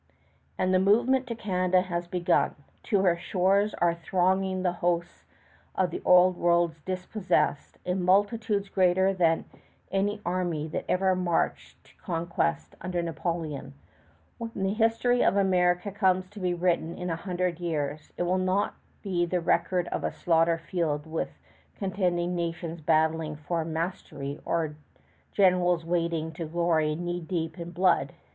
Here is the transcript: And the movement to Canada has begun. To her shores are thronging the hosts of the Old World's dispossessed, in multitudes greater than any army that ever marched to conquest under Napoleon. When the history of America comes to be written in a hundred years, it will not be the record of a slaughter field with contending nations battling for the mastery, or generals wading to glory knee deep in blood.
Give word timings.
And 0.57 0.73
the 0.73 0.79
movement 0.79 1.27
to 1.27 1.35
Canada 1.35 1.81
has 1.83 2.07
begun. 2.07 2.55
To 2.85 3.03
her 3.03 3.15
shores 3.15 3.75
are 3.75 3.93
thronging 3.93 4.63
the 4.63 4.71
hosts 4.81 5.25
of 5.75 5.91
the 5.91 6.01
Old 6.03 6.37
World's 6.37 6.81
dispossessed, 6.81 7.77
in 7.85 8.01
multitudes 8.01 8.67
greater 8.67 9.13
than 9.13 9.45
any 9.91 10.19
army 10.25 10.67
that 10.69 10.85
ever 10.89 11.15
marched 11.15 11.83
to 11.83 11.95
conquest 11.97 12.73
under 12.81 13.03
Napoleon. 13.03 13.75
When 14.39 14.49
the 14.63 14.73
history 14.73 15.21
of 15.23 15.37
America 15.37 15.91
comes 15.91 16.27
to 16.31 16.39
be 16.39 16.55
written 16.55 16.97
in 16.97 17.11
a 17.11 17.15
hundred 17.15 17.59
years, 17.59 18.11
it 18.17 18.23
will 18.23 18.39
not 18.39 18.73
be 19.03 19.27
the 19.27 19.39
record 19.39 19.87
of 19.89 20.03
a 20.03 20.11
slaughter 20.11 20.57
field 20.57 21.05
with 21.05 21.37
contending 21.75 22.33
nations 22.35 22.81
battling 22.81 23.35
for 23.35 23.63
the 23.63 23.69
mastery, 23.69 24.39
or 24.45 24.75
generals 25.31 25.85
wading 25.85 26.31
to 26.31 26.45
glory 26.45 26.95
knee 26.95 27.21
deep 27.21 27.59
in 27.59 27.69
blood. 27.69 28.13